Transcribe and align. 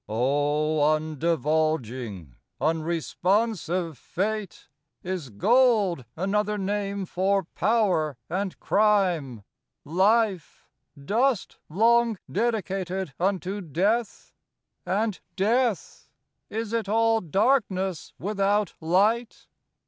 VI 0.07 0.13
O 0.15 0.79
undivulging, 0.95 2.33
unresponsive 2.59 3.99
fate, 3.99 4.67
Is 5.03 5.29
gold 5.29 6.05
another 6.15 6.57
name 6.57 7.05
for 7.05 7.43
power 7.43 8.17
and 8.27 8.59
crime? 8.59 9.43
Life, 9.85 10.67
dust 10.97 11.59
long 11.69 12.17
dedicated 12.31 13.13
unto 13.19 13.61
death? 13.61 14.33
And 14.87 15.19
death? 15.35 16.09
is 16.49 16.73
it 16.73 16.89
all 16.89 17.21
darkness 17.21 18.13
without 18.17 18.73
light? 18.81 19.45